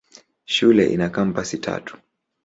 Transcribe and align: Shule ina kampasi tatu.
Shule 0.45 0.85
ina 0.93 1.09
kampasi 1.09 1.57
tatu. 1.57 1.97